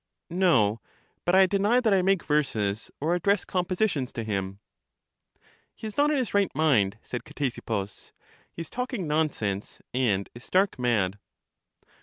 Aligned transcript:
No; 0.31 0.81
but 1.25 1.35
I 1.35 1.45
deny 1.45 1.79
that 1.79 1.93
I 1.93 2.01
make 2.01 2.23
verses 2.25 2.89
or 2.99 3.13
address 3.13 3.45
com 3.45 3.65
positions 3.65 4.11
to 4.13 4.23
him. 4.23 4.57
He 5.75 5.85
is 5.85 5.95
not 5.95 6.09
in 6.09 6.17
his 6.17 6.33
right 6.33 6.49
mind, 6.55 6.97
said 7.03 7.23
Ctesippus; 7.23 8.11
he 8.51 8.63
is 8.63 8.71
talking 8.71 9.05
nonsense, 9.07 9.79
and 9.93 10.27
is 10.33 10.43
stark 10.43 10.79
mad. 10.79 11.19